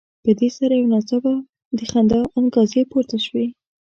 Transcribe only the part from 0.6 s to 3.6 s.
یو ناڅاپه د خندا انګازې پورته شوې.